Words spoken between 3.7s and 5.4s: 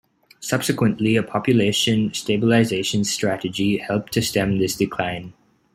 helped to stem this decline.